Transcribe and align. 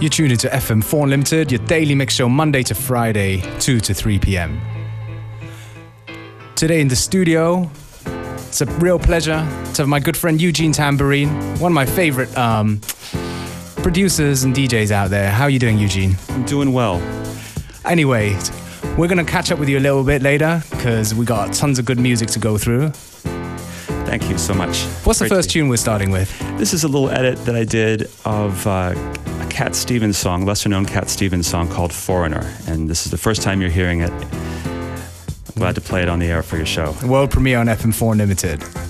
You 0.00 0.08
tune 0.08 0.30
into 0.30 0.48
FM4 0.48 1.02
Unlimited, 1.02 1.52
your 1.52 1.62
daily 1.66 1.94
mix 1.94 2.14
show 2.14 2.26
Monday 2.26 2.62
to 2.62 2.74
Friday, 2.74 3.42
2 3.58 3.80
to 3.80 3.92
3 3.92 4.18
p.m. 4.18 4.58
Today 6.54 6.80
in 6.80 6.88
the 6.88 6.96
studio, 6.96 7.70
it's 8.36 8.62
a 8.62 8.66
real 8.78 8.98
pleasure 8.98 9.46
to 9.74 9.82
have 9.82 9.88
my 9.88 10.00
good 10.00 10.16
friend 10.16 10.40
Eugene 10.40 10.72
Tambourine, 10.72 11.28
one 11.58 11.72
of 11.72 11.74
my 11.74 11.84
favorite 11.84 12.34
um, 12.38 12.80
producers 13.82 14.42
and 14.42 14.56
DJs 14.56 14.90
out 14.90 15.10
there. 15.10 15.30
How 15.30 15.44
are 15.44 15.50
you 15.50 15.58
doing, 15.58 15.76
Eugene? 15.76 16.16
I'm 16.30 16.46
doing 16.46 16.72
well. 16.72 16.96
Anyway, 17.84 18.38
we're 18.96 19.06
going 19.06 19.18
to 19.18 19.30
catch 19.30 19.52
up 19.52 19.58
with 19.58 19.68
you 19.68 19.78
a 19.78 19.80
little 19.80 20.02
bit 20.02 20.22
later 20.22 20.62
because 20.70 21.14
we 21.14 21.26
got 21.26 21.52
tons 21.52 21.78
of 21.78 21.84
good 21.84 22.00
music 22.00 22.30
to 22.30 22.38
go 22.38 22.56
through. 22.56 22.88
Thank 24.08 24.30
you 24.30 24.38
so 24.38 24.54
much. 24.54 24.82
What's 25.04 25.18
the 25.18 25.28
first 25.28 25.50
tune 25.50 25.68
we're 25.68 25.76
starting 25.76 26.10
with? 26.10 26.38
This 26.58 26.72
is 26.72 26.84
a 26.84 26.88
little 26.88 27.10
edit 27.10 27.44
that 27.44 27.54
I 27.54 27.64
did 27.64 28.10
of 28.24 28.66
uh, 28.66 28.94
Cat 29.50 29.74
Stevens 29.74 30.16
song, 30.16 30.46
lesser 30.46 30.68
known 30.68 30.86
Cat 30.86 31.10
Stevens 31.10 31.46
song 31.46 31.68
called 31.68 31.92
Foreigner. 31.92 32.54
And 32.66 32.88
this 32.88 33.04
is 33.04 33.10
the 33.10 33.18
first 33.18 33.42
time 33.42 33.60
you're 33.60 33.70
hearing 33.70 34.00
it. 34.00 34.10
I'm 34.10 35.54
glad 35.56 35.74
to 35.74 35.80
play 35.80 36.02
it 36.02 36.08
on 36.08 36.18
the 36.18 36.26
air 36.26 36.42
for 36.42 36.56
your 36.56 36.66
show. 36.66 36.94
World 37.04 37.30
premiere 37.30 37.58
on 37.58 37.66
FM4 37.66 38.12
Unlimited. 38.12 38.89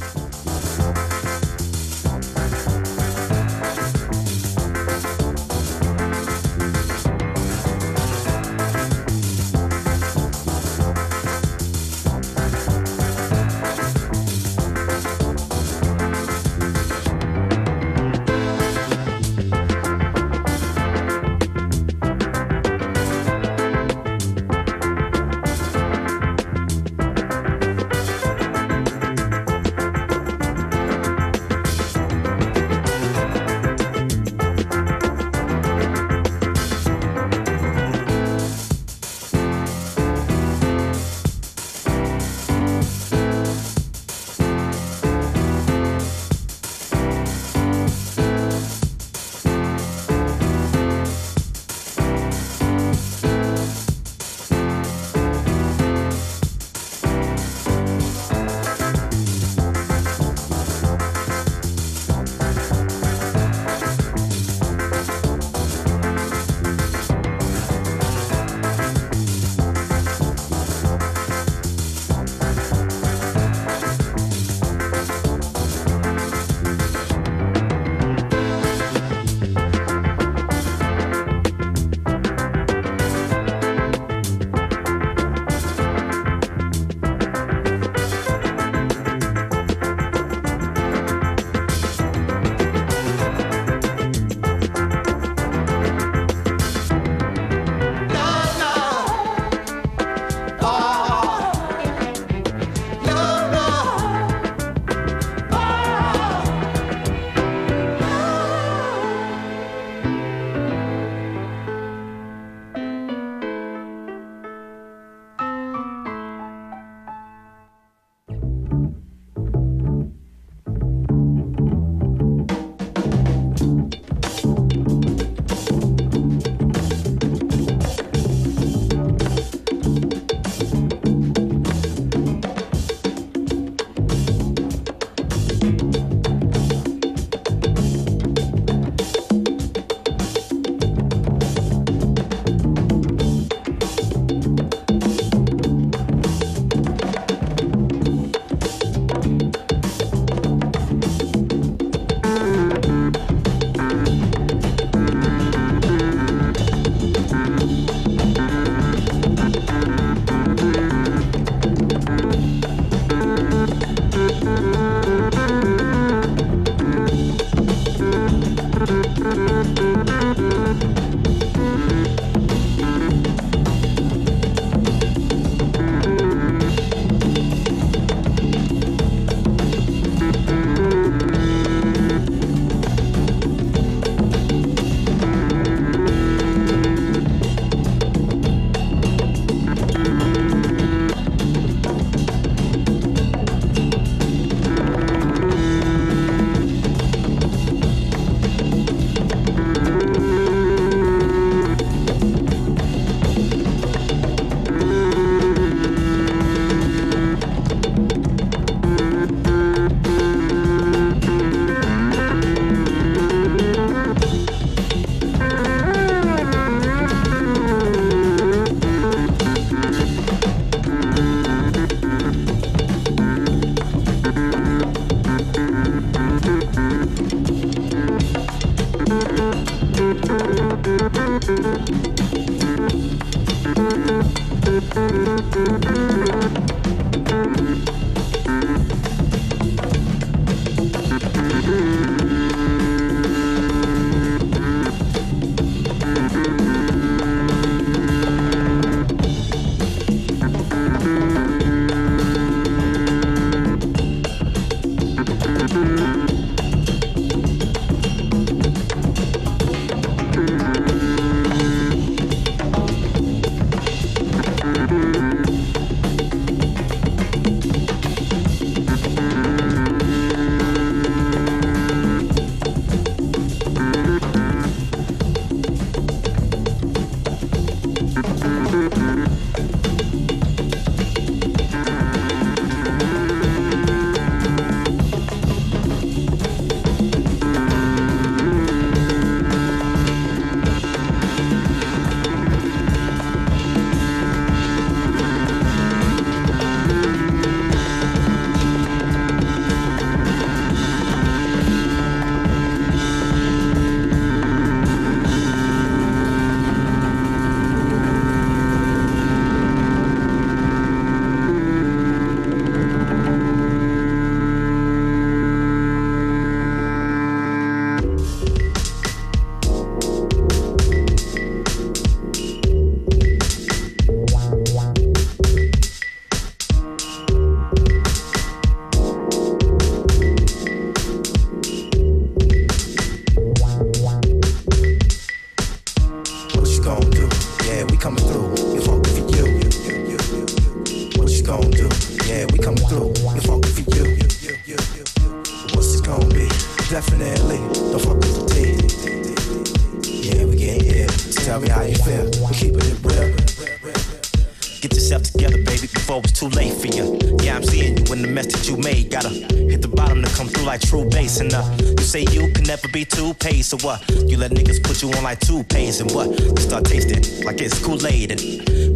Yourself 355.20 355.32
together, 355.32 355.62
baby, 355.64 355.86
before 355.86 356.20
it's 356.24 356.32
too 356.32 356.48
late 356.48 356.74
for 356.74 356.86
you. 356.88 357.18
Yeah, 357.42 357.56
I'm 357.56 357.64
seeing 357.64 357.96
you 357.96 358.12
in 358.12 358.22
the 358.22 358.28
mess 358.28 358.46
that 358.46 358.68
you 358.68 358.76
made. 358.76 359.10
Gotta 359.10 359.28
hit 359.28 359.82
the 359.82 359.88
bottom 359.88 360.22
to 360.22 360.30
come 360.34 360.48
through 360.48 360.64
like 360.64 360.80
true 360.80 361.04
bass. 361.08 361.40
And 361.40 361.52
uh, 361.52 361.64
you 361.80 362.04
say 362.04 362.22
you 362.30 362.52
can 362.52 362.64
never 362.64 362.88
be 362.88 363.04
too 363.04 363.34
paid, 363.34 363.62
so 363.62 363.76
what? 363.78 364.08
You 364.10 364.36
let 364.36 364.50
niggas 364.52 364.82
put 364.82 365.02
you 365.02 365.10
on 365.12 365.22
like 365.22 365.40
two 365.40 365.62
pays, 365.64 366.00
and 366.00 366.10
what? 366.12 366.38
You 366.38 366.56
start 366.56 366.84
tasting 366.84 367.44
like 367.44 367.60
it's 367.60 367.78
Kool-Aid, 367.84 368.30
and 368.32 368.40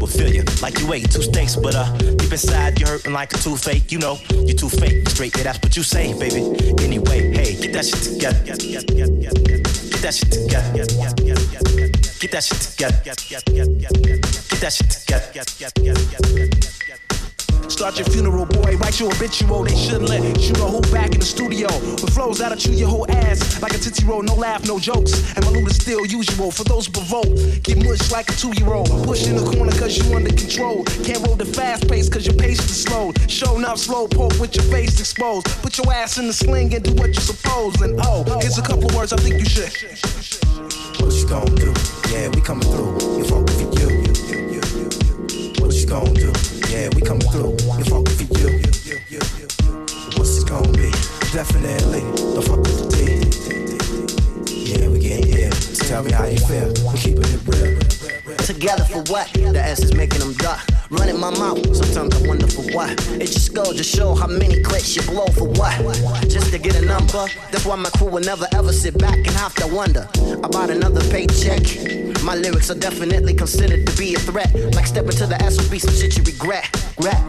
we'll 0.00 0.06
feel 0.06 0.32
you 0.32 0.44
like 0.62 0.78
you 0.80 0.92
ate 0.92 1.10
two 1.10 1.22
steaks. 1.22 1.56
But 1.56 1.74
uh, 1.74 1.90
deep 1.96 2.32
inside, 2.32 2.78
you're 2.80 2.88
hurting 2.88 3.12
like 3.12 3.32
a 3.34 3.38
toothache. 3.38 3.92
You 3.92 3.98
know, 3.98 4.18
you're 4.30 4.56
too 4.56 4.68
fake. 4.68 5.08
Straight, 5.08 5.36
yeah, 5.36 5.44
that's 5.44 5.58
what 5.62 5.76
you 5.76 5.82
say, 5.82 6.12
baby. 6.18 6.42
Anyway, 6.82 7.32
hey, 7.32 7.54
get 7.60 7.72
that 7.72 7.84
shit 7.86 8.02
together. 8.02 8.42
Get 8.44 8.56
that 10.00 10.14
shit 10.14 10.30
together. 10.30 10.72
Get 12.20 12.30
that 12.30 12.44
shit 12.44 12.60
together. 12.60 14.23
That 14.60 14.72
shit 14.72 14.90
together. 14.90 15.34
Start 17.68 17.98
your 17.98 18.06
funeral, 18.06 18.46
boy. 18.46 18.76
Write 18.76 19.00
your 19.00 19.12
obituary. 19.12 19.70
They 19.70 19.76
shouldn't 19.76 20.08
let 20.08 20.22
you 20.40 20.52
know 20.54 20.68
who 20.68 20.80
back 20.92 21.12
in 21.12 21.20
the 21.20 21.26
studio. 21.26 21.66
With 22.00 22.14
flows 22.14 22.38
that'll 22.38 22.56
chew 22.56 22.72
your 22.72 22.88
whole 22.88 23.10
ass 23.10 23.60
like 23.60 23.74
a 23.74 23.78
titty 23.78 24.06
roll. 24.06 24.22
No 24.22 24.34
laugh, 24.34 24.66
no 24.66 24.78
jokes. 24.78 25.12
And 25.34 25.44
my 25.44 25.50
loot 25.50 25.70
is 25.70 25.76
still 25.76 26.06
usual 26.06 26.50
for 26.50 26.64
those 26.64 26.86
who 26.86 26.92
provoke. 26.92 27.34
Get 27.62 27.82
mushed 27.82 28.12
like 28.12 28.28
a 28.30 28.32
two 28.32 28.52
year 28.52 28.72
old. 28.72 28.88
Push 29.04 29.26
in 29.26 29.36
the 29.36 29.44
corner 29.44 29.72
cause 29.72 29.98
you 29.98 30.14
under 30.14 30.30
control. 30.30 30.84
Can't 31.04 31.26
roll 31.26 31.36
the 31.36 31.46
fast 31.46 31.88
pace 31.88 32.08
cause 32.08 32.26
your 32.26 32.36
pace 32.36 32.60
is 32.60 32.84
slow. 32.84 33.12
Showing 33.28 33.64
up 33.64 33.78
slow 33.78 34.06
poke 34.06 34.38
with 34.38 34.54
your 34.54 34.64
face 34.66 35.00
exposed. 35.00 35.46
Put 35.62 35.76
your 35.78 35.92
ass 35.92 36.18
in 36.18 36.26
the 36.26 36.32
sling 36.32 36.74
and 36.74 36.84
do 36.84 36.92
what 36.94 37.08
you 37.08 37.20
suppose. 37.20 37.80
And 37.80 37.98
oh, 38.02 38.24
here's 38.40 38.58
a 38.58 38.62
couple 38.62 38.88
words 38.96 39.12
I 39.12 39.16
think 39.16 39.40
you 39.40 39.46
should. 39.46 39.72
What 41.00 41.12
you 41.12 41.26
gonna 41.26 41.50
do? 41.56 41.74
Yeah, 42.12 42.28
we 42.28 42.40
coming 42.40 42.68
through. 42.68 43.18
You 43.18 43.24
fuck 43.24 43.50
for 43.50 43.73
you. 45.88 45.94
What 45.94 46.14
do? 46.14 46.32
Yeah, 46.70 46.88
we 46.94 47.02
coming 47.02 47.28
through. 47.28 47.56
You 47.78 47.84
fuck 47.84 48.08
for 48.08 48.22
you. 48.38 48.60
What's 50.16 50.38
it 50.38 50.48
gonna 50.48 50.72
be? 50.72 50.90
Definitely. 51.32 52.00
Don't 52.00 52.44
fuck 52.44 52.58
with 52.58 52.78
the 52.78 52.86
T. 54.46 54.72
Yeah, 54.72 54.88
we 54.88 54.98
getting 54.98 55.26
here. 55.26 55.52
So 55.52 55.84
tell 55.86 56.02
me 56.02 56.12
how 56.12 56.24
you 56.26 56.38
feel. 56.38 56.68
We 56.90 56.98
keeping 56.98 57.24
it 57.24 57.40
real. 57.46 57.83
Together 58.44 58.84
for 58.84 59.02
what? 59.10 59.32
The 59.32 59.58
S 59.58 59.80
is 59.80 59.94
making 59.94 60.18
them 60.18 60.34
duck. 60.34 60.60
Running 60.90 61.18
my 61.18 61.30
mouth, 61.30 61.64
sometimes 61.74 62.14
I 62.14 62.28
wonder 62.28 62.46
for 62.46 62.60
what. 62.76 62.90
It 63.16 63.32
just 63.32 63.54
goes 63.54 63.76
to 63.76 63.82
show 63.82 64.14
how 64.14 64.26
many 64.26 64.62
clicks 64.62 64.94
you 64.94 65.00
blow 65.02 65.26
for 65.28 65.48
what. 65.48 65.80
Just 66.28 66.52
to 66.52 66.58
get 66.58 66.76
a 66.76 66.84
number. 66.84 67.26
That's 67.50 67.64
why 67.64 67.76
my 67.76 67.88
crew 67.90 68.08
will 68.08 68.20
never 68.20 68.46
ever 68.52 68.70
sit 68.70 68.98
back 68.98 69.16
and 69.16 69.28
have 69.28 69.54
to 69.54 69.66
wonder 69.66 70.06
about 70.42 70.68
another 70.68 71.00
paycheck. 71.10 71.62
My 72.22 72.34
lyrics 72.34 72.70
are 72.70 72.78
definitely 72.78 73.32
considered 73.32 73.86
to 73.86 73.96
be 73.96 74.14
a 74.14 74.18
threat. 74.18 74.54
Like 74.74 74.86
stepping 74.86 75.12
to 75.12 75.26
the 75.26 75.40
S 75.42 75.56
will 75.60 75.70
be 75.70 75.78
some 75.78 75.94
shit 75.94 76.14
you 76.18 76.22
regret. 76.24 76.68
Regret. 76.98 77.22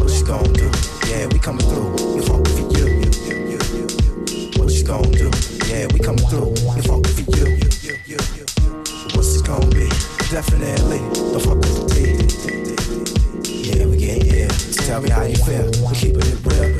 What 0.00 0.10
you 0.10 0.24
gonna 0.24 0.52
do? 0.54 0.70
Yeah, 1.06 1.26
we 1.26 1.38
coming 1.38 1.66
through. 1.68 2.16
You 2.16 2.22
fuck 2.22 2.48
for 2.48 2.64
you. 2.78 2.88
What 4.56 4.72
you 4.72 4.84
gonna 4.84 5.10
do? 5.10 5.30
Yeah, 5.68 5.86
we 5.92 5.98
coming 6.00 6.26
through. 6.32 6.56
You 6.76 6.82
fuck 6.82 7.06
for 7.06 7.20
you. 7.36 7.60
What's 9.14 9.36
it 9.36 9.44
gonna 9.44 9.66
be? 9.68 10.11
Definitely. 10.32 10.98
Don't 11.12 11.42
fuck 11.42 11.58
with 11.58 11.92
the. 11.92 12.08
Yeah, 13.44 13.84
we 13.84 13.98
getting 13.98 14.24
here. 14.24 14.48
So 14.48 14.82
tell 14.84 15.02
me 15.02 15.10
how 15.10 15.24
you 15.24 15.36
feel. 15.36 15.68
We 15.84 15.94
keeping 15.94 16.24
it 16.24 16.40
real. 16.48 16.72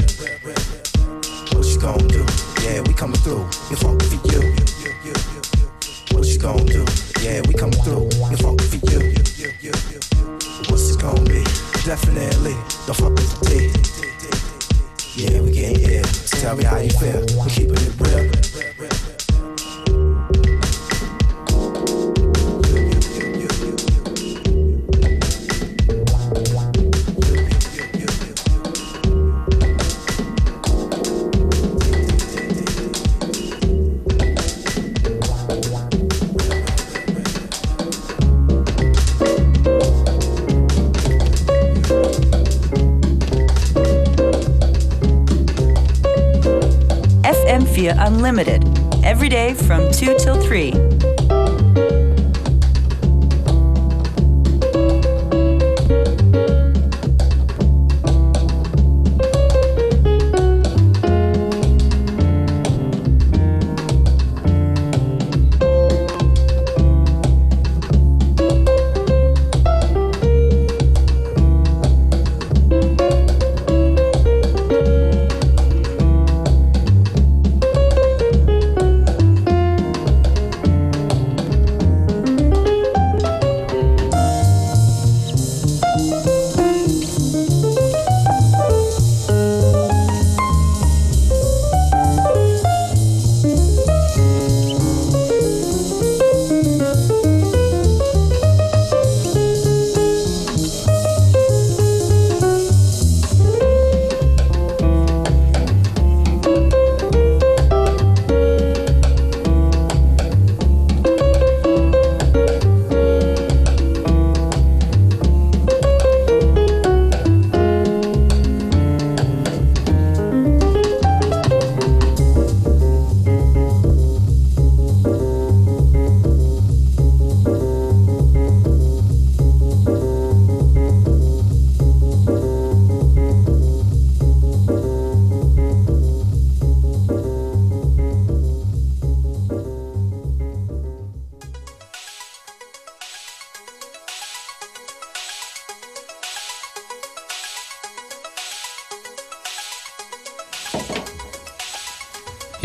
What 1.53 1.67
you 1.69 1.79
gonna 1.79 2.09
do? 2.09 2.25
Yeah, 2.65 2.81
we 2.81 2.95
coming 2.95 3.21
through. 3.21 3.45
You 3.69 3.77
fuck 3.77 4.01
for 4.01 4.17
you. 4.33 4.57
What 6.17 6.25
you 6.25 6.39
gonna 6.39 6.65
do? 6.65 6.87
Yeah, 7.21 7.43
we 7.47 7.53
coming 7.53 7.77
through. 7.85 8.09
You 8.31 8.39
fuck 8.41 8.59
for 8.59 8.81
you. 8.89 9.13
What's 10.71 10.89
it 10.89 10.99
gonna 11.03 11.21
be? 11.21 11.45
Definitely. 11.85 12.57
Don't 12.87 12.97
fuck 12.97 13.13
with 13.13 13.32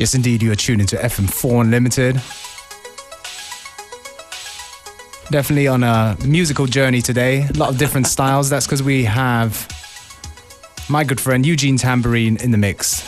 Yes, 0.08 0.16
indeed, 0.16 0.42
you 0.42 0.54
are 0.54 0.56
tuned 0.56 0.80
into 0.80 0.96
FM4 0.96 1.64
Unlimited. 1.64 2.16
Definitely 5.30 5.68
on 5.68 5.84
a 5.84 6.16
musical 6.26 6.66
journey 6.66 7.02
today. 7.02 7.46
A 7.46 7.52
lot 7.58 7.72
of 7.72 7.78
different 7.78 8.08
styles. 8.16 8.50
That's 8.50 8.66
because 8.66 8.82
we 8.82 9.04
have 9.04 9.68
my 10.90 11.04
good 11.04 11.20
friend 11.20 11.46
Eugene 11.46 11.76
Tambourine 11.76 12.38
in 12.38 12.52
the 12.52 12.58
mix. 12.58 13.04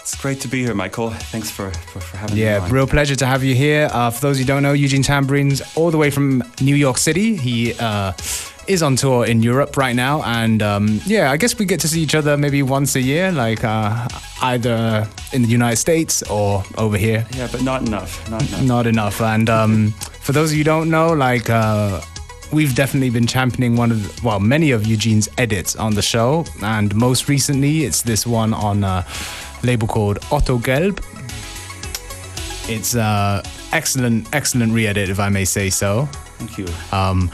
It's 0.00 0.14
great 0.20 0.40
to 0.42 0.48
be 0.48 0.62
here, 0.62 0.74
Michael. 0.74 1.08
Thanks 1.08 1.50
for, 1.50 1.70
for, 1.70 2.00
for 2.00 2.18
having 2.18 2.36
me 2.36 2.42
Yeah, 2.42 2.68
real 2.70 2.86
pleasure 2.86 3.16
to 3.16 3.24
have 3.24 3.42
you 3.42 3.54
here. 3.54 3.88
Uh, 3.90 4.10
for 4.10 4.20
those 4.20 4.38
who 4.38 4.44
don't 4.44 4.62
know, 4.62 4.74
Eugene 4.74 5.02
Tambourine's 5.02 5.62
all 5.74 5.90
the 5.90 5.96
way 5.96 6.10
from 6.10 6.44
New 6.60 6.74
York 6.74 6.98
City. 6.98 7.34
He 7.34 7.72
uh, 7.80 8.12
is 8.70 8.82
on 8.82 8.94
tour 8.96 9.26
in 9.26 9.42
Europe 9.42 9.76
right 9.76 9.96
now, 9.96 10.22
and 10.22 10.62
um, 10.62 11.00
yeah, 11.04 11.32
I 11.32 11.36
guess 11.36 11.58
we 11.58 11.64
get 11.64 11.80
to 11.80 11.88
see 11.88 12.00
each 12.00 12.14
other 12.14 12.36
maybe 12.36 12.62
once 12.62 12.94
a 12.94 13.00
year, 13.00 13.32
like 13.32 13.64
uh, 13.64 14.06
either 14.42 15.08
in 15.32 15.42
the 15.42 15.48
United 15.48 15.76
States 15.76 16.22
or 16.30 16.62
over 16.78 16.96
here. 16.96 17.26
Yeah, 17.36 17.48
but 17.50 17.62
not 17.62 17.82
enough. 17.86 18.30
Not 18.30 18.42
enough. 18.48 18.62
Not 18.62 18.86
enough. 18.86 19.20
And 19.20 19.50
um, 19.50 19.90
for 20.20 20.32
those 20.32 20.50
of 20.50 20.56
you 20.56 20.60
who 20.60 20.64
don't 20.64 20.88
know, 20.88 21.12
like 21.12 21.50
uh, 21.50 22.00
we've 22.52 22.74
definitely 22.74 23.10
been 23.10 23.26
championing 23.26 23.76
one 23.76 23.90
of, 23.90 24.02
the, 24.02 24.26
well, 24.26 24.38
many 24.40 24.70
of 24.70 24.86
Eugene's 24.86 25.28
edits 25.36 25.74
on 25.76 25.94
the 25.94 26.02
show, 26.02 26.44
and 26.62 26.94
most 26.94 27.28
recently, 27.28 27.84
it's 27.84 28.02
this 28.02 28.24
one 28.26 28.54
on 28.54 28.84
a 28.84 29.04
label 29.64 29.88
called 29.88 30.18
Otto 30.30 30.58
Gelb. 30.58 31.02
It's 32.68 32.94
uh, 32.94 33.42
excellent, 33.72 34.28
excellent 34.32 34.72
re-edit, 34.72 35.08
if 35.08 35.18
I 35.18 35.28
may 35.28 35.44
say 35.44 35.70
so. 35.70 36.06
Thank 36.38 36.56
you. 36.56 36.68
Um, 36.92 37.30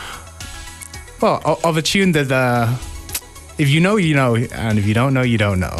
well, 1.21 1.59
of 1.65 1.77
a 1.77 1.83
tune 1.83 2.13
that, 2.13 2.31
uh, 2.31 2.75
if 3.59 3.69
you 3.69 3.81
know, 3.81 3.97
you 3.97 4.15
know, 4.15 4.37
and 4.37 4.79
if 4.79 4.87
you 4.87 4.95
don't 4.95 5.15
know, 5.15 5.23
you 5.23 5.39
don't 5.39 5.61
know. 5.61 5.77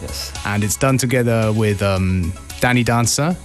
yes. 0.00 0.32
And 0.44 0.64
it's 0.64 0.76
done 0.76 0.98
together 0.98 1.52
with 1.52 1.82
um, 1.82 2.32
Danny 2.60 2.82
Dancer. 2.82 3.36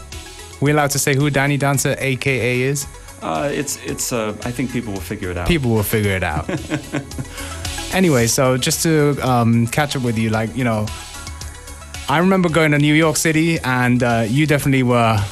We 0.61 0.71
allowed 0.71 0.91
to 0.91 0.99
say 0.99 1.15
who 1.15 1.29
Danny 1.29 1.57
Dancer, 1.57 1.95
aka, 1.97 2.61
is? 2.61 2.87
Uh, 3.21 3.49
it's, 3.53 3.77
it's, 3.85 4.11
uh, 4.11 4.35
I 4.43 4.51
think 4.51 4.71
people 4.71 4.93
will 4.93 4.99
figure 5.01 5.29
it 5.29 5.37
out. 5.37 5.47
People 5.47 5.71
will 5.71 5.83
figure 5.83 6.11
it 6.11 6.23
out. 6.23 6.49
anyway, 7.93 8.27
so 8.27 8.57
just 8.57 8.81
to 8.83 9.17
um, 9.21 9.67
catch 9.67 9.95
up 9.95 10.03
with 10.03 10.17
you, 10.17 10.29
like, 10.29 10.55
you 10.55 10.63
know, 10.63 10.87
I 12.09 12.17
remember 12.17 12.49
going 12.49 12.71
to 12.71 12.79
New 12.79 12.95
York 12.95 13.15
City, 13.15 13.59
and 13.59 14.01
uh, 14.03 14.25
you 14.27 14.45
definitely 14.47 14.83
were. 14.83 15.23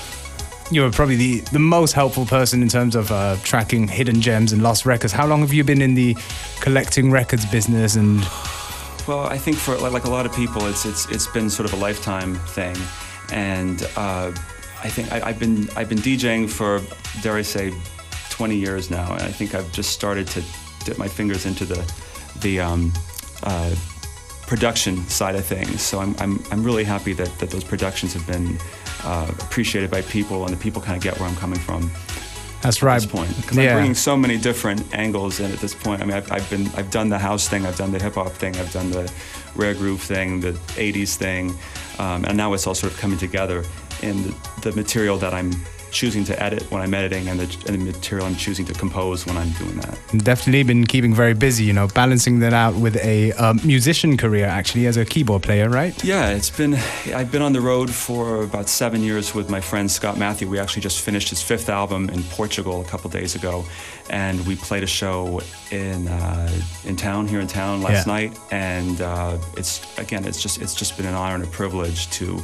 You 0.71 0.83
were 0.83 0.91
probably 0.91 1.15
the, 1.15 1.39
the 1.51 1.59
most 1.59 1.93
helpful 1.93 2.25
person 2.25 2.61
in 2.61 2.69
terms 2.69 2.95
of 2.95 3.11
uh, 3.11 3.37
tracking 3.43 3.87
hidden 3.87 4.21
gems 4.21 4.53
and 4.53 4.61
lost 4.61 4.85
records. 4.85 5.11
How 5.11 5.25
long 5.25 5.41
have 5.41 5.51
you 5.51 5.63
been 5.63 5.81
in 5.81 5.95
the 5.95 6.15
collecting 6.61 7.09
records 7.09 7.45
business? 7.45 7.95
And 7.95 8.21
Well, 9.07 9.25
I 9.25 9.39
think 9.39 9.57
for 9.57 9.75
like, 9.77 9.91
like 9.91 10.03
a 10.03 10.09
lot 10.09 10.27
of 10.27 10.35
people, 10.35 10.67
it's 10.67 10.85
it's 10.85 11.09
it's 11.09 11.25
been 11.25 11.49
sort 11.49 11.67
of 11.67 11.73
a 11.73 11.81
lifetime 11.83 12.35
thing, 12.35 12.75
and 13.31 13.81
uh, 13.95 14.31
I 14.83 14.89
think 14.89 15.11
I, 15.11 15.29
I've 15.29 15.39
been 15.39 15.67
I've 15.75 15.89
been 15.89 15.97
DJing 15.97 16.47
for 16.47 16.79
dare 17.23 17.35
I 17.35 17.41
say, 17.41 17.73
20 18.29 18.55
years 18.55 18.91
now, 18.91 19.11
and 19.13 19.23
I 19.23 19.31
think 19.31 19.55
I've 19.55 19.71
just 19.71 19.91
started 19.93 20.27
to 20.27 20.43
dip 20.85 20.99
my 20.99 21.07
fingers 21.07 21.47
into 21.47 21.65
the 21.65 21.91
the 22.41 22.59
um, 22.59 22.93
uh, 23.41 23.73
production 24.45 25.07
side 25.07 25.35
of 25.35 25.43
things. 25.43 25.81
So 25.81 25.99
I'm 25.99 26.15
I'm, 26.19 26.43
I'm 26.51 26.63
really 26.63 26.83
happy 26.83 27.13
that, 27.13 27.35
that 27.39 27.49
those 27.49 27.63
productions 27.63 28.13
have 28.13 28.27
been 28.27 28.59
uh, 29.03 29.27
appreciated 29.39 29.89
by 29.89 30.01
people, 30.03 30.45
and 30.45 30.53
the 30.53 30.59
people 30.59 30.81
kind 30.81 30.95
of 30.97 31.03
get 31.03 31.19
where 31.19 31.27
I'm 31.29 31.35
coming 31.35 31.59
from 31.59 31.89
that's 32.61 32.77
at 32.77 32.83
right. 32.83 33.01
this 33.01 33.09
point 33.09 33.35
because 33.37 33.57
Yeah. 33.57 33.69
I'm 33.71 33.75
bringing 33.77 33.93
so 33.95 34.17
many 34.17 34.37
different 34.37 34.83
angles 34.93 35.39
in 35.39 35.51
at 35.51 35.59
this 35.59 35.73
point. 35.73 36.01
I 36.01 36.05
mean, 36.05 36.15
I've, 36.15 36.31
I've 36.31 36.49
been 36.49 36.67
I've 36.75 36.91
done 36.91 37.09
the 37.09 37.17
house 37.17 37.47
thing, 37.47 37.65
I've 37.65 37.77
done 37.77 37.91
the 37.91 38.01
hip 38.01 38.15
hop 38.15 38.31
thing, 38.33 38.57
I've 38.57 38.71
done 38.73 38.91
the 38.91 39.11
rare 39.55 39.73
groove 39.73 40.01
thing, 40.01 40.41
the 40.41 40.51
'80s 40.75 41.15
thing, 41.15 41.55
um, 41.99 42.25
and 42.25 42.35
now 42.35 42.53
it's 42.53 42.67
all 42.67 42.75
sort 42.75 42.91
of 42.93 42.99
coming 42.99 43.17
together 43.17 43.63
in 44.01 44.23
the, 44.23 44.35
the 44.61 44.71
material 44.73 45.17
that 45.17 45.33
I'm 45.33 45.51
choosing 45.91 46.23
to 46.25 46.43
edit 46.43 46.63
when 46.71 46.81
I'm 46.81 46.93
editing, 46.93 47.27
and 47.29 47.39
the, 47.39 47.43
and 47.67 47.75
the 47.81 47.91
material 47.91 48.25
I'm 48.27 48.35
choosing 48.35 48.65
to 48.65 48.73
compose 48.73 49.25
when 49.25 49.37
I'm 49.37 49.49
doing 49.51 49.75
that. 49.81 49.97
Definitely 50.17 50.63
been 50.63 50.85
keeping 50.85 51.13
very 51.13 51.33
busy, 51.33 51.63
you 51.65 51.73
know, 51.73 51.87
balancing 51.87 52.39
that 52.39 52.53
out 52.53 52.75
with 52.75 52.95
a 52.97 53.31
um, 53.33 53.59
musician 53.63 54.17
career 54.17 54.45
actually 54.45 54.87
as 54.87 54.97
a 54.97 55.05
keyboard 55.05 55.43
player, 55.43 55.69
right? 55.69 56.01
Yeah, 56.03 56.29
it's 56.29 56.49
been. 56.49 56.75
I've 57.13 57.31
been 57.31 57.41
on 57.41 57.53
the 57.53 57.61
road 57.61 57.89
for 57.89 58.43
about 58.43 58.69
seven 58.69 59.01
years 59.03 59.33
with 59.33 59.49
my 59.49 59.61
friend 59.61 59.89
Scott 59.89 60.17
Matthew. 60.17 60.47
We 60.47 60.59
actually 60.59 60.81
just 60.83 61.01
finished 61.01 61.29
his 61.29 61.41
fifth 61.41 61.69
album 61.69 62.09
in 62.09 62.23
Portugal 62.23 62.81
a 62.81 62.85
couple 62.85 63.09
days 63.09 63.35
ago, 63.35 63.65
and 64.09 64.45
we 64.47 64.55
played 64.55 64.83
a 64.83 64.87
show 64.87 65.41
in 65.71 66.07
uh, 66.07 66.51
in 66.85 66.95
town 66.95 67.27
here 67.27 67.39
in 67.39 67.47
town 67.47 67.81
last 67.81 68.07
Yeah. 68.07 68.13
night. 68.13 68.39
And 68.51 69.01
uh, 69.01 69.37
it's 69.57 69.81
again, 69.97 70.25
it's 70.25 70.41
just 70.41 70.61
it's 70.61 70.75
just 70.75 70.97
been 70.97 71.05
an 71.05 71.13
honor 71.15 71.35
and 71.35 71.43
a 71.43 71.47
privilege 71.47 72.09
to 72.11 72.39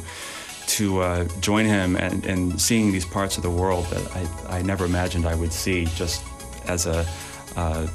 to 0.66 1.00
uh, 1.00 1.24
join 1.40 1.64
him 1.64 1.96
and, 1.96 2.24
and 2.26 2.60
seeing 2.60 2.92
these 2.92 3.04
parts 3.04 3.36
of 3.36 3.42
the 3.42 3.50
world 3.50 3.86
that 3.86 4.16
I, 4.16 4.58
I 4.58 4.62
never 4.62 4.84
imagined 4.84 5.26
I 5.26 5.34
would 5.34 5.52
see 5.52 5.86
just 5.94 6.24
as 6.66 6.86
a 6.86 7.06
uh, 7.56 7.86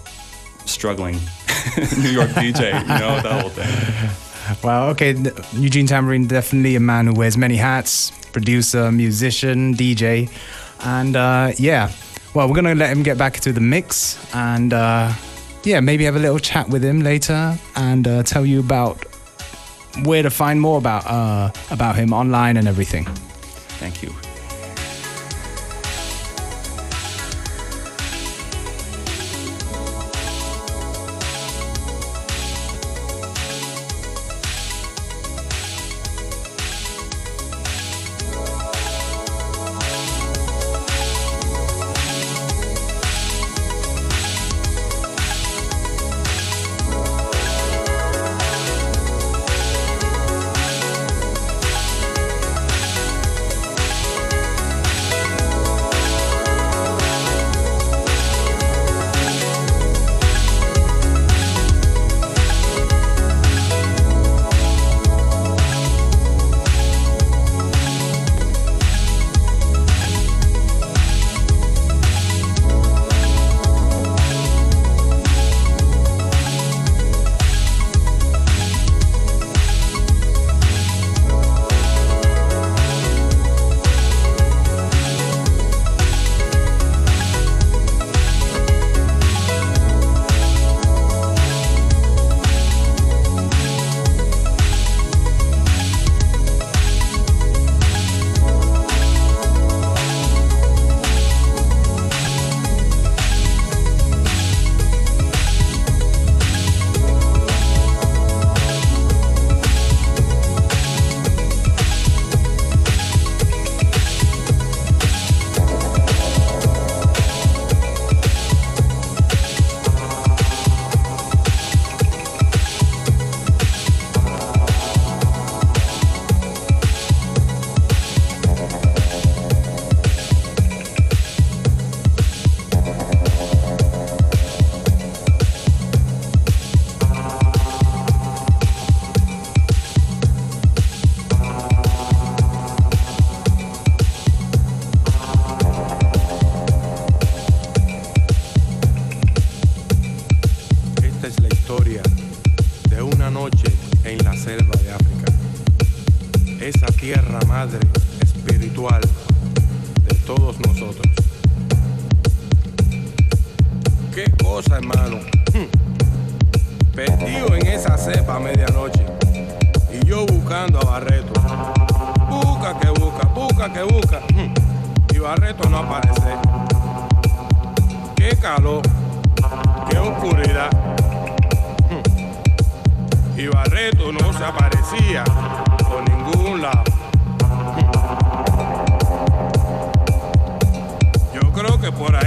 struggling 0.66 1.16
New 1.98 2.10
York 2.10 2.30
DJ, 2.30 2.80
you 2.82 2.88
know, 2.88 3.22
that 3.22 3.42
whole 3.42 3.50
thing. 3.50 4.58
Well, 4.64 4.90
okay, 4.90 5.16
Eugene 5.54 5.86
Tambourine, 5.86 6.28
definitely 6.28 6.76
a 6.76 6.80
man 6.80 7.08
who 7.08 7.14
wears 7.14 7.38
many 7.38 7.56
hats 7.58 8.12
producer, 8.32 8.92
musician, 8.92 9.76
DJ. 9.76 10.30
And 10.84 11.16
uh, 11.16 11.52
yeah, 11.58 11.92
well, 12.34 12.48
we're 12.48 12.56
going 12.56 12.66
to 12.66 12.76
let 12.76 12.90
him 12.90 13.04
get 13.04 13.18
back 13.18 13.40
to 13.42 13.52
the 13.52 13.62
mix 13.62 14.18
and 14.34 14.74
uh, 14.74 15.14
yeah, 15.64 15.80
maybe 15.80 16.06
have 16.06 16.16
a 16.16 16.20
little 16.20 16.40
chat 16.40 16.70
with 16.70 16.84
him 16.84 17.02
later 17.02 17.58
and 17.76 18.08
uh, 18.08 18.24
tell 18.24 18.46
you 18.46 18.60
about 18.60 19.06
where 20.04 20.24
to 20.24 20.30
find 20.30 20.60
more 20.60 20.78
about, 20.78 21.06
uh, 21.06 21.52
about 21.70 21.96
him 21.96 22.14
online 22.14 22.58
and 22.58 22.68
everything. 22.68 23.06
Thank 23.80 24.04
you. 24.04 24.31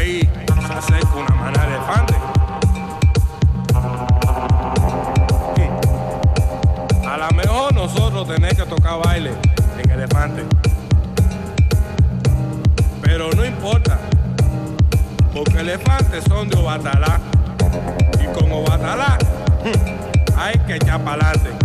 Acerca 0.05 1.15
una 1.15 1.35
manada 1.35 1.67
de 1.67 1.77
elefantes. 1.77 2.17
A 7.09 7.17
lo 7.17 7.31
mejor 7.35 7.75
nosotros 7.75 8.29
tenemos 8.29 8.55
que 8.55 8.67
tocar 8.67 8.99
baile 9.03 9.33
en 9.83 9.91
elefante. 9.91 10.45
Pero 13.01 13.31
no 13.33 13.45
importa, 13.47 13.99
porque 15.33 15.61
elefantes 15.61 16.25
son 16.25 16.49
de 16.51 16.59
Obatalá. 16.59 17.21
Y 18.23 18.27
con 18.39 18.53
Obatalá 18.53 19.17
hay 20.37 20.59
que 20.67 20.77
echar 20.77 21.03
para 21.03 21.31
adelante. 21.31 21.64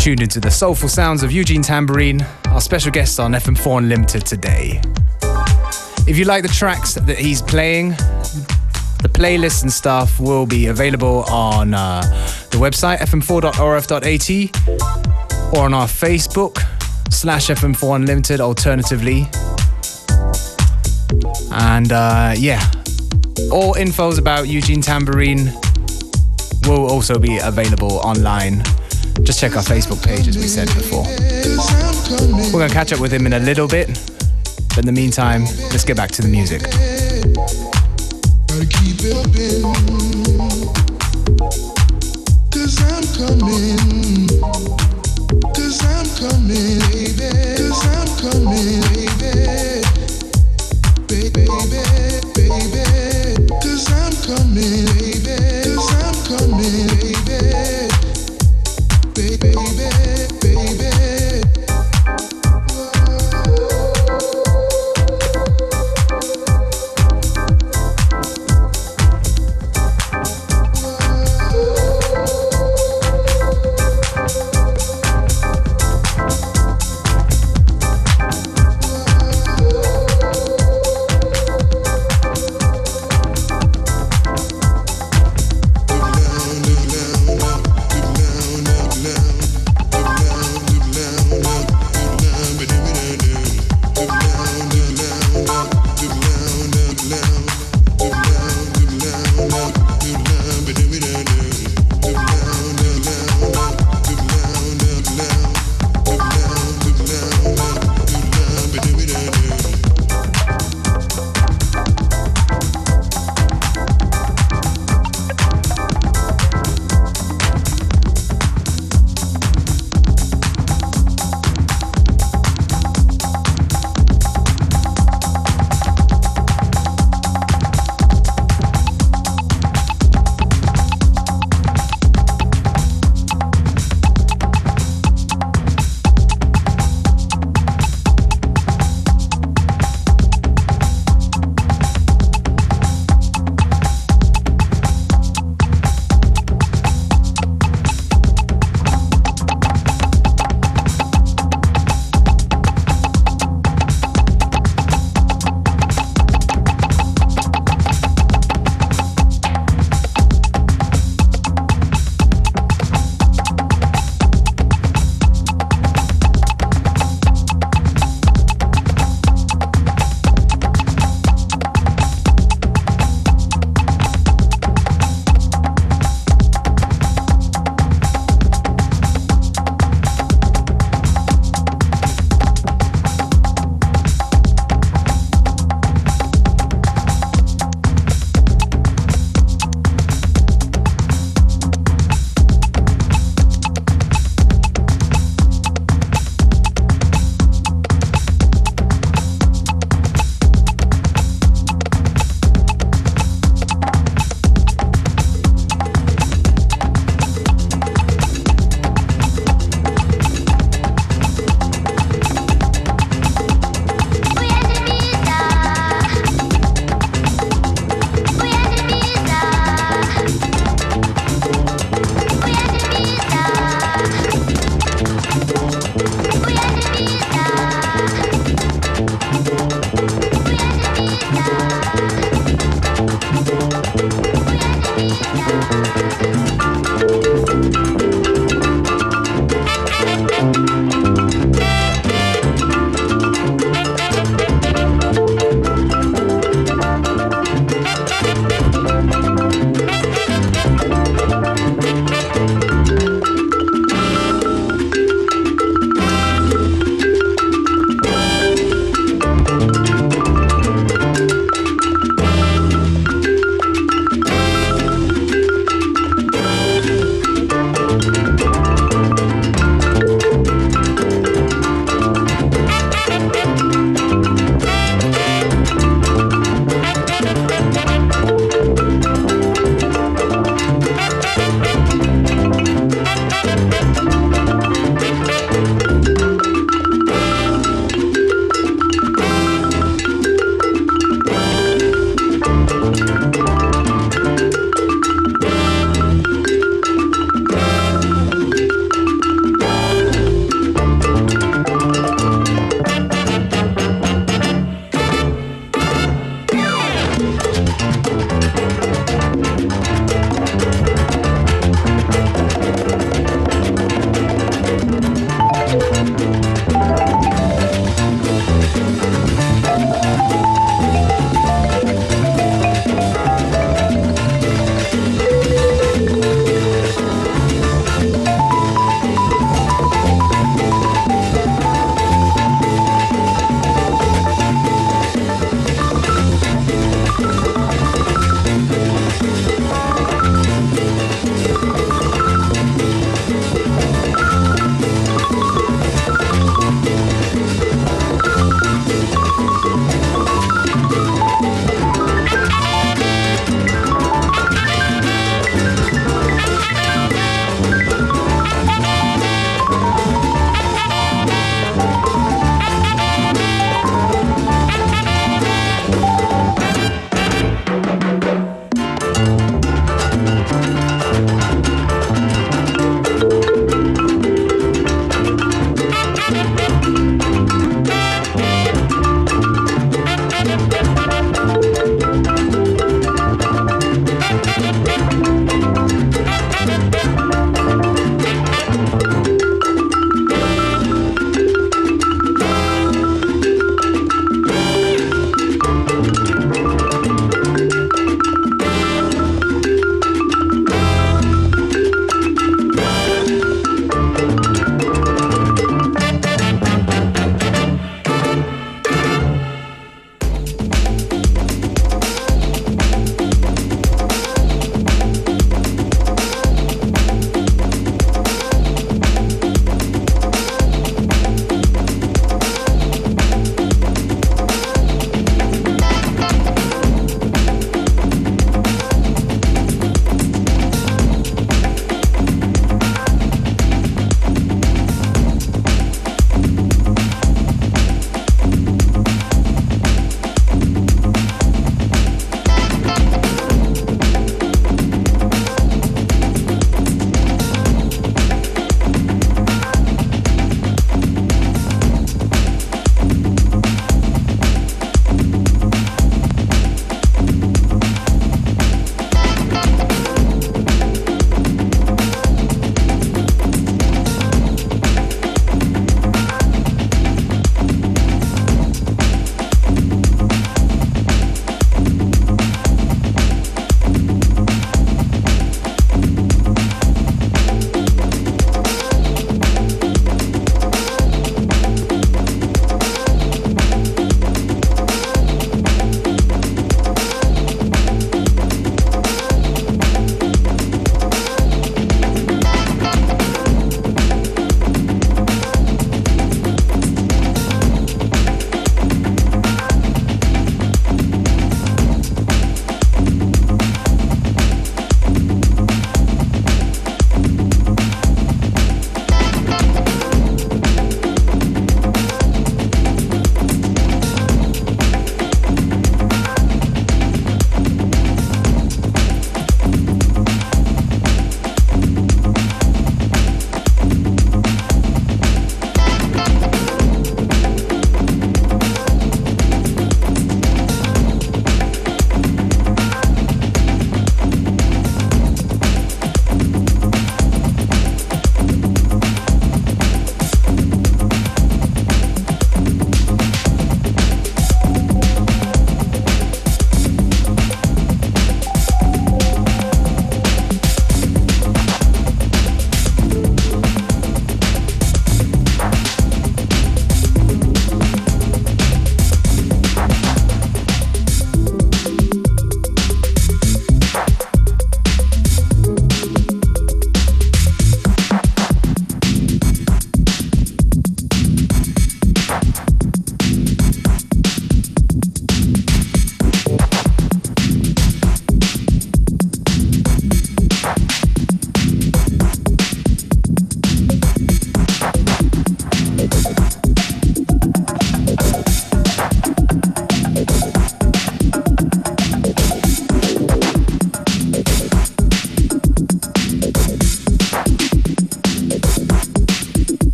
Tuned 0.00 0.22
into 0.22 0.40
the 0.40 0.50
soulful 0.50 0.88
sounds 0.88 1.22
of 1.22 1.30
Eugene 1.30 1.60
Tambourine, 1.60 2.22
our 2.46 2.60
special 2.62 2.90
guest 2.90 3.20
on 3.20 3.32
FM4 3.32 3.78
Unlimited 3.78 4.24
today. 4.24 4.80
If 6.08 6.16
you 6.16 6.24
like 6.24 6.42
the 6.42 6.48
tracks 6.48 6.94
that 6.94 7.18
he's 7.18 7.42
playing, 7.42 7.90
The 9.02 9.08
playlist 9.08 9.62
and 9.62 9.72
stuff 9.72 10.18
will 10.18 10.44
be 10.46 10.66
available 10.66 11.24
on 11.30 11.72
uh, 11.72 12.02
the 12.50 12.58
website 12.58 12.98
fm4.orf.at 12.98 14.30
or 15.56 15.64
on 15.64 15.72
our 15.72 15.86
Facebook 15.86 16.58
slash 17.10 17.48
FM4 17.48 17.96
Unlimited 17.96 18.40
alternatively. 18.40 19.26
And 21.52 21.92
uh, 21.92 22.34
yeah, 22.36 22.60
all 23.50 23.74
infos 23.74 24.18
about 24.18 24.48
Eugene 24.48 24.82
Tambourine 24.82 25.50
will 26.66 26.90
also 26.90 27.18
be 27.18 27.38
available 27.38 28.00
online. 28.00 28.62
Just 29.30 29.42
check 29.42 29.54
our 29.54 29.62
Facebook 29.62 30.04
page 30.04 30.26
as 30.26 30.36
we 30.36 30.48
said 30.48 30.66
before. 30.74 31.04
We're 31.06 32.50
going 32.50 32.68
to 32.68 32.74
catch 32.74 32.92
up 32.92 32.98
with 32.98 33.12
him 33.12 33.26
in 33.26 33.34
a 33.34 33.38
little 33.38 33.68
bit. 33.68 33.86
But 34.70 34.78
in 34.78 34.86
the 34.86 34.92
meantime, 34.92 35.44
let's 35.70 35.84
get 35.84 35.96
back 35.96 36.10
to 36.10 36.22
the 36.22 36.26
music. 36.26 36.62
Baby, 51.06 51.46
baby, 51.46 51.86
baby. 52.34 53.46
Cause 53.62 53.86
I'm 53.94 54.12
coming, 54.26 55.09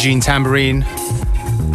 Eugene 0.00 0.20
Tambourine 0.20 0.82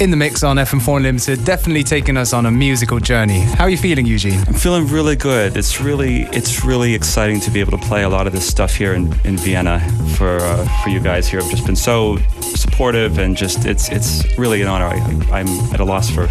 in 0.02 0.10
the 0.10 0.18
mix 0.18 0.42
on 0.42 0.58
FM4 0.58 0.98
Unlimited, 0.98 1.46
definitely 1.46 1.84
taking 1.84 2.18
us 2.18 2.34
on 2.34 2.48
a 2.48 2.52
musical 2.52 3.00
journey. 3.00 3.42
How 3.42 3.66
are 3.66 3.70
you 3.70 3.78
feeling, 3.78 4.08
Eugene? 4.08 4.40
I'm 4.48 4.56
feeling 4.56 4.88
really 4.88 5.16
good. 5.16 5.56
It's 5.56 5.80
really 5.80 6.24
it's 6.34 6.66
really 6.66 6.96
exciting 6.96 7.40
to 7.42 7.52
be 7.52 7.60
able 7.60 7.78
to 7.78 7.86
play 7.86 8.02
a 8.02 8.10
lot 8.10 8.26
of 8.26 8.34
this 8.34 8.48
stuff 8.48 8.74
here 8.74 8.96
in, 8.96 9.14
in 9.26 9.38
Vienna 9.38 9.80
for 10.18 10.38
uh, 10.38 10.68
for 10.82 10.90
you 10.90 11.00
guys 11.00 11.28
here. 11.28 11.40
I've 11.40 11.52
just 11.52 11.68
been 11.68 11.76
so 11.76 12.18
supportive 12.42 13.20
and 13.20 13.38
just 13.38 13.66
it's 13.66 13.90
it's 13.90 14.26
really 14.40 14.64
an 14.64 14.70
honor. 14.70 14.86
I, 14.86 15.40
I'm 15.42 15.48
at 15.72 15.80
a 15.80 15.86
loss 15.86 16.10
for 16.10 16.28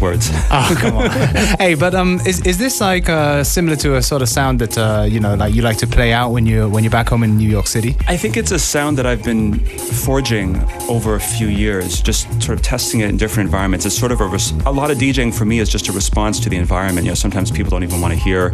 words. 0.00 0.30
Oh, 0.52 0.76
come 0.80 0.96
on. 0.96 1.10
hey, 1.58 1.74
but 1.74 1.94
um, 1.94 2.18
is, 2.26 2.44
is 2.44 2.58
this 2.58 2.80
like 2.80 3.08
uh, 3.08 3.44
similar 3.44 3.76
to 3.76 3.96
a 3.96 4.02
sort 4.02 4.20
of 4.20 4.28
sound 4.28 4.60
that 4.60 4.76
uh, 4.76 5.06
you 5.08 5.20
know, 5.20 5.36
like 5.36 5.54
you 5.54 5.62
like 5.62 5.76
to 5.78 5.86
play 5.86 6.12
out 6.12 6.32
when 6.32 6.44
you 6.44 6.68
when 6.68 6.82
you're 6.82 6.90
back 6.90 7.08
home 7.08 7.22
in 7.22 7.36
New 7.36 7.48
York 7.48 7.68
City? 7.68 7.96
I 8.08 8.16
think 8.16 8.36
it's 8.36 8.50
a 8.50 8.58
sound 8.58 8.98
that 8.98 9.06
I've 9.06 9.22
been 9.22 9.60
forging 10.04 10.60
over 10.88 11.14
a 11.14 11.20
few 11.20 11.46
years, 11.46 12.02
just 12.02 12.26
sort 12.42 12.58
of 12.58 12.62
testing 12.62 13.00
it 13.00 13.08
in 13.10 13.16
different 13.16 13.46
environments. 13.46 13.86
It's 13.86 13.96
sort 13.96 14.10
of 14.10 14.20
a 14.20 14.26
res- 14.26 14.50
a 14.66 14.72
lot 14.72 14.90
of 14.90 14.98
DJing 14.98 15.32
for 15.32 15.44
me 15.44 15.60
is 15.60 15.68
just 15.68 15.88
a 15.88 15.92
response 15.92 16.40
to 16.40 16.48
the 16.48 16.56
environment. 16.56 17.04
You 17.04 17.12
know, 17.12 17.14
sometimes 17.26 17.50
people 17.52 17.70
don't 17.70 17.84
even 17.84 18.00
want 18.00 18.12
to 18.12 18.18
hear 18.18 18.52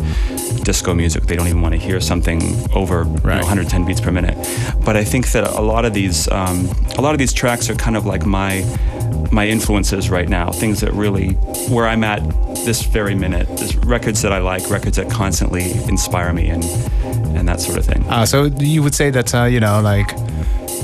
disco 0.64 0.94
music; 0.94 1.24
they 1.24 1.36
don't 1.36 1.48
even 1.48 1.62
want 1.62 1.74
to 1.74 1.80
hear 1.80 2.00
something 2.00 2.42
over 2.74 3.04
you 3.04 3.20
know, 3.20 3.36
110 3.36 3.86
beats 3.86 4.00
per 4.00 4.12
minute. 4.12 4.36
But 4.84 4.96
I 4.96 5.04
think 5.04 5.32
that 5.32 5.44
a 5.44 5.62
lot 5.62 5.86
of 5.86 5.94
these 5.94 6.28
um, 6.28 6.68
a 6.98 7.00
lot 7.00 7.14
of 7.14 7.18
these 7.18 7.32
tracks 7.32 7.70
are 7.70 7.74
kind 7.74 7.96
of 7.96 8.04
like 8.04 8.26
my 8.26 8.60
my 9.32 9.46
influences 9.46 10.10
right 10.10 10.28
now, 10.28 10.50
things 10.50 10.80
that 10.80 10.92
really 10.92 11.30
where 11.70 11.86
I'm 11.86 12.04
at 12.04 12.22
this 12.64 12.82
very 12.82 13.14
minute, 13.14 13.48
this 13.56 13.74
records 13.76 14.22
that 14.22 14.32
I 14.32 14.38
like, 14.38 14.68
records 14.70 14.96
that 14.96 15.10
constantly 15.10 15.72
inspire 15.88 16.32
me, 16.32 16.48
and 16.48 16.64
and 17.36 17.48
that 17.48 17.60
sort 17.60 17.78
of 17.78 17.84
thing. 17.84 18.04
Uh, 18.08 18.26
so 18.26 18.44
you 18.44 18.82
would 18.82 18.94
say 18.94 19.10
that 19.10 19.34
uh, 19.34 19.44
you 19.44 19.60
know, 19.60 19.80
like 19.80 20.08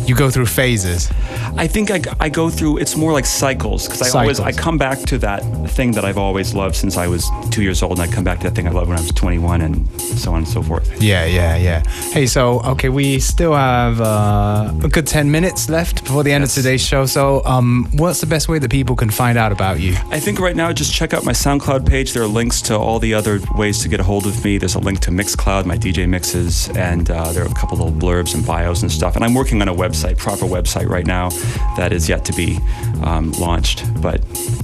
you 0.06 0.14
go 0.14 0.30
through 0.30 0.46
phases. 0.46 1.10
I 1.56 1.66
think 1.66 1.90
I, 1.90 2.00
I 2.20 2.28
go 2.28 2.50
through 2.50 2.78
it's 2.78 2.96
more 2.96 3.12
like 3.12 3.26
cycles 3.26 3.86
because 3.86 4.14
I 4.14 4.20
always 4.20 4.40
I 4.40 4.52
come 4.52 4.78
back 4.78 4.98
to 5.00 5.18
that 5.18 5.40
thing 5.70 5.92
that 5.92 6.04
I've 6.04 6.18
always 6.18 6.54
loved 6.54 6.76
since 6.76 6.96
I 6.96 7.06
was 7.06 7.28
two 7.50 7.62
years 7.62 7.82
old, 7.82 7.98
and 7.98 8.00
I 8.00 8.12
come 8.12 8.24
back 8.24 8.38
to 8.40 8.44
that 8.48 8.54
thing 8.54 8.66
I 8.66 8.70
loved 8.70 8.88
when 8.88 8.98
I 8.98 9.00
was 9.00 9.12
21, 9.12 9.60
and 9.60 10.00
so 10.00 10.32
on 10.32 10.38
and 10.38 10.48
so 10.48 10.62
forth. 10.62 11.02
Yeah, 11.02 11.24
yeah, 11.24 11.56
yeah. 11.56 11.82
Hey, 12.12 12.26
so 12.26 12.60
okay, 12.62 12.88
we 12.88 13.20
still 13.20 13.54
have 13.54 14.00
uh, 14.00 14.72
a 14.82 14.88
good 14.88 15.06
ten 15.06 15.30
minutes 15.30 15.68
left 15.68 16.04
before 16.04 16.22
the 16.24 16.32
end 16.32 16.44
of 16.44 16.50
today's 16.50 16.84
show. 16.84 17.06
So, 17.06 17.44
um, 17.44 17.88
what's 17.92 18.20
the 18.20 18.26
best 18.26 18.48
way 18.48 18.58
that 18.58 18.70
people 18.70 18.96
can 18.96 19.10
find 19.10 19.38
out 19.38 19.52
about 19.52 19.80
you? 19.80 19.94
I 20.10 20.20
think 20.20 20.40
right 20.40 20.56
now, 20.56 20.72
just 20.72 20.92
check 20.92 21.14
out 21.14 21.24
my 21.24 21.32
SoundCloud 21.32 21.86
page. 21.86 22.12
There 22.12 22.22
are 22.22 22.26
links 22.26 22.62
to 22.62 22.76
all 22.76 22.98
the 22.98 23.14
other 23.14 23.40
ways 23.56 23.80
to 23.82 23.88
get 23.88 24.00
a 24.00 24.02
hold 24.02 24.26
of 24.26 24.44
me. 24.44 24.58
There's 24.58 24.74
a 24.74 24.78
link 24.80 25.00
to 25.00 25.10
Mixcloud, 25.10 25.66
my 25.66 25.76
DJ 25.76 26.08
mixes, 26.08 26.68
and 26.70 27.10
uh, 27.10 27.32
there 27.32 27.44
are 27.44 27.50
a 27.50 27.54
couple 27.54 27.78
little 27.78 27.92
blurbs 27.92 28.34
and 28.34 28.44
bios 28.46 28.82
and 28.82 28.90
stuff. 28.90 29.16
And 29.16 29.24
I'm 29.24 29.34
working 29.34 29.60
on 29.62 29.68
a 29.68 29.74
website, 29.74 29.91
proper 30.16 30.46
website 30.46 30.88
right 30.88 31.06
now, 31.06 31.28
that 31.76 31.92
is 31.92 32.08
yet 32.08 32.24
to 32.26 32.32
be 32.32 32.58
um, 33.04 33.32
launched, 33.32 33.84
but 34.00 34.20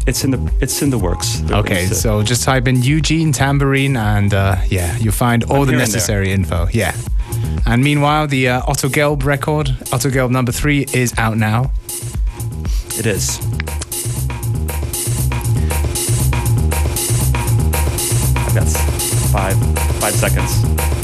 it's 0.07 0.25
in 0.25 0.31
the 0.31 0.53
it's 0.61 0.81
in 0.83 0.91
the 0.91 0.99
works. 0.99 1.41
There 1.41 1.59
Okay, 1.59 1.89
to- 1.89 1.95
so 1.95 2.23
just 2.23 2.43
type 2.45 2.67
in 2.69 2.83
Eugene 2.83 3.33
Tambourine, 3.33 3.97
and 3.97 4.33
uh, 4.35 4.57
yeah, 4.69 4.97
you'll 4.99 5.13
find 5.13 5.45
all 5.45 5.65
the 5.65 5.73
here 5.73 5.81
and 5.81 5.93
necessary 5.93 6.33
info. 6.33 6.69
Yeah. 6.73 6.95
And 7.67 7.83
meanwhile, 7.85 8.27
the 8.27 8.49
uh, 8.49 8.63
Otto 8.67 8.89
Gelb 8.89 9.25
record, 9.25 9.69
Otto 9.93 10.09
Gelb 10.11 10.31
number 10.31 10.53
three, 10.53 10.87
is 10.95 11.13
out 11.19 11.37
now. 11.37 11.71
it 12.99 13.07
is. 13.07 13.39
I've 18.41 18.55
got 18.55 18.69
five 19.33 19.57
five 20.01 20.15
seconds. 20.15 20.98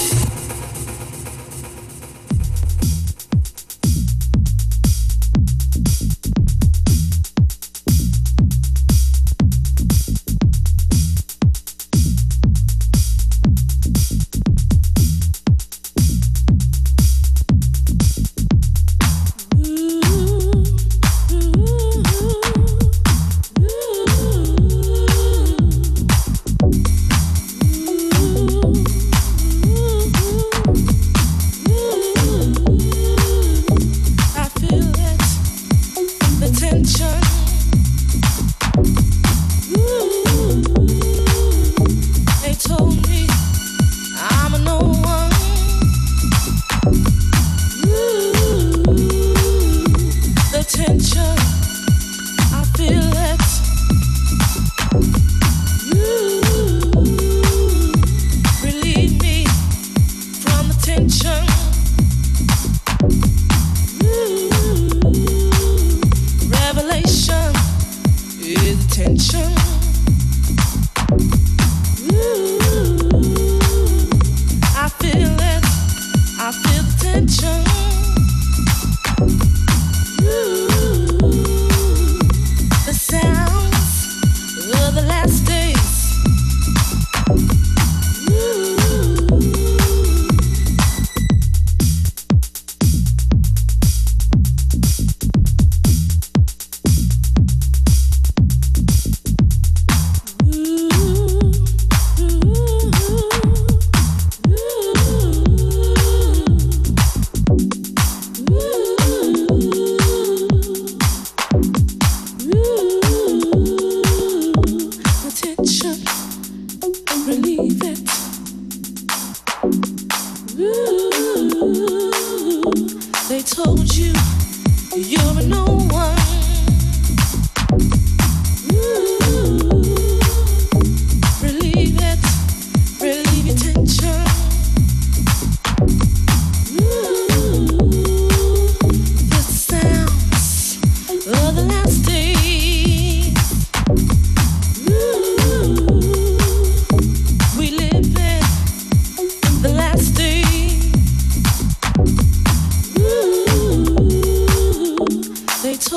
Feel 52.89 53.34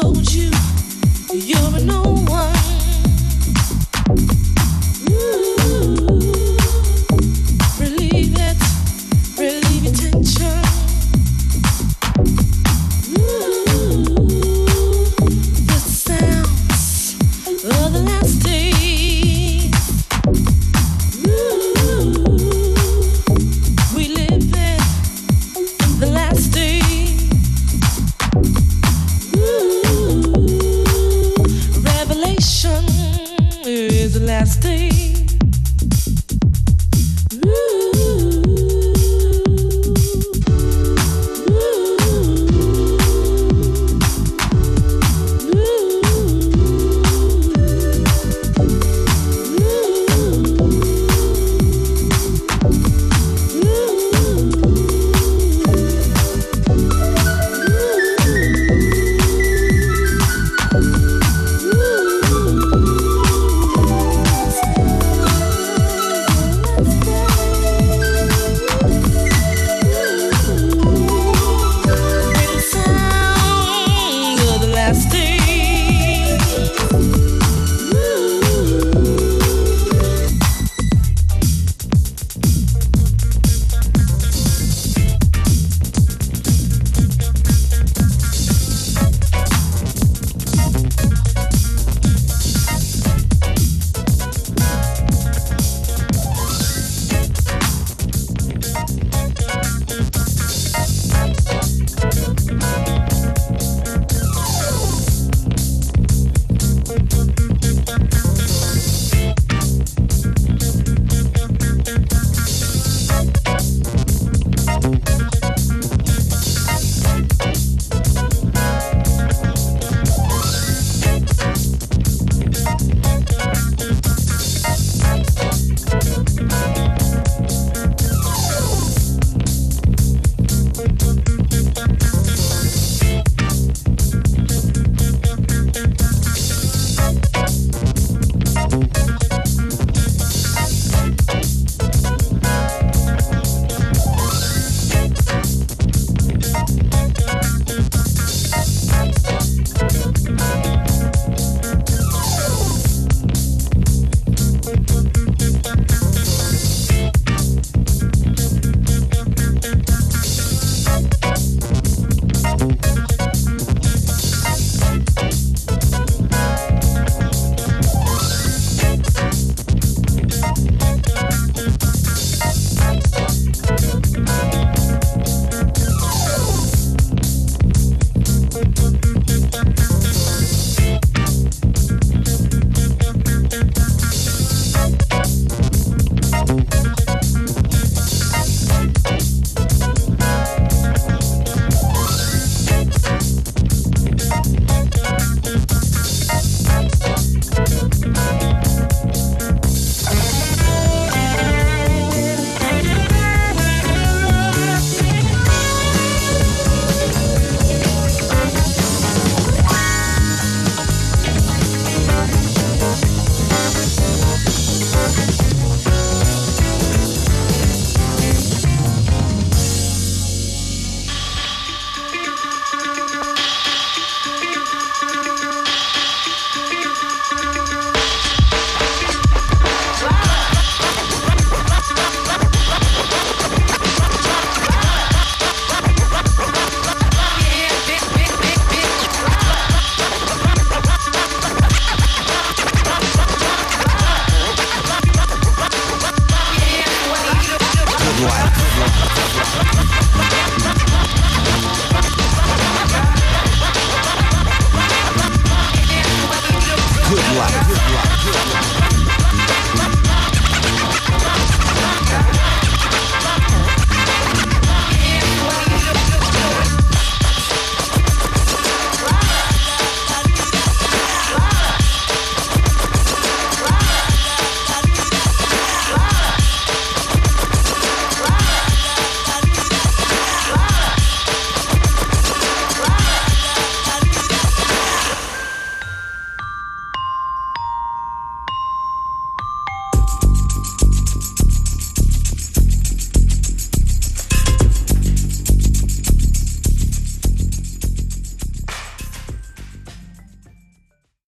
told 0.02 0.32
you 0.32 0.52
you're 1.34 1.76
a 1.76 1.84
no 1.84 2.17